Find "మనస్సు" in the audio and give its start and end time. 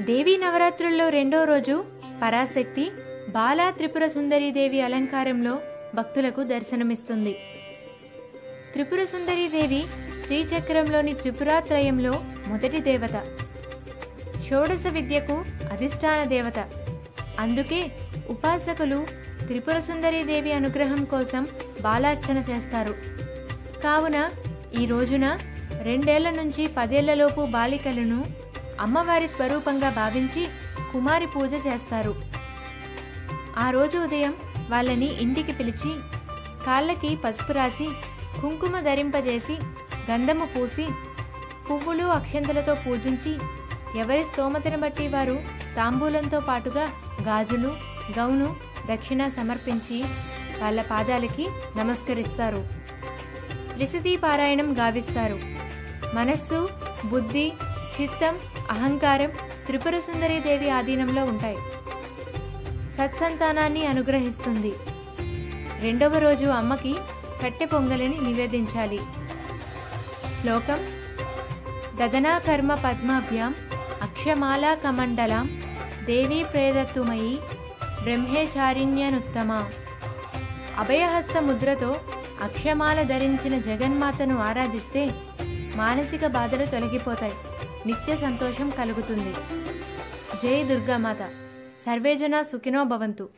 56.14-56.68